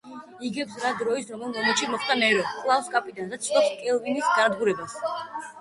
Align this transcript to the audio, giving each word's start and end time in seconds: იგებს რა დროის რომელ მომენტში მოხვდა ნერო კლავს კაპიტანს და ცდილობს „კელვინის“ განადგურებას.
იგებს 0.47 0.77
რა 0.85 0.93
დროის 1.01 1.27
რომელ 1.33 1.51
მომენტში 1.57 1.89
მოხვდა 1.91 2.15
ნერო 2.23 2.47
კლავს 2.63 2.89
კაპიტანს 2.97 3.31
და 3.35 3.41
ცდილობს 3.45 3.77
„კელვინის“ 3.85 4.33
განადგურებას. 4.41 4.99